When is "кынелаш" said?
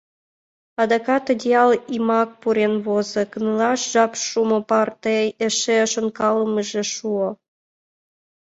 3.31-3.81